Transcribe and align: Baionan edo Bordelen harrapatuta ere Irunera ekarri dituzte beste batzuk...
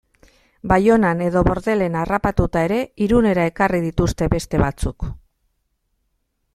Baionan 0.69 1.21
edo 1.25 1.43
Bordelen 1.49 1.99
harrapatuta 2.03 2.65
ere 2.71 2.81
Irunera 3.07 3.47
ekarri 3.53 3.85
dituzte 3.87 4.33
beste 4.37 4.65
batzuk... 4.67 5.11